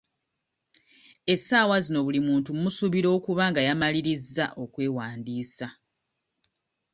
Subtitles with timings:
[1.33, 5.67] Essaawa zino buli muntu mmusuubira okuba nga yamalirizza okwewandiisa.